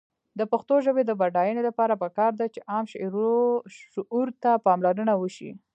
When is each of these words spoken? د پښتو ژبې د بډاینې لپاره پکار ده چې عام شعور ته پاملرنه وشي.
د 0.39 0.41
پښتو 0.51 0.75
ژبې 0.85 1.03
د 1.05 1.11
بډاینې 1.21 1.61
لپاره 1.69 1.93
پکار 2.03 2.31
ده 2.39 2.45
چې 2.53 2.65
عام 2.71 2.85
شعور 2.93 4.27
ته 4.43 4.51
پاملرنه 4.65 5.13
وشي. 5.17 5.51